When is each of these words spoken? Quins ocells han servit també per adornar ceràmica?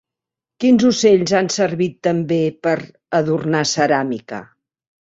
Quins 0.63 0.85
ocells 0.89 1.35
han 1.41 1.51
servit 1.57 1.95
també 2.09 2.41
per 2.67 2.77
adornar 3.23 3.65
ceràmica? 3.77 4.45